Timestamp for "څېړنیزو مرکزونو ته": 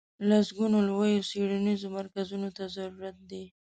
1.29-2.63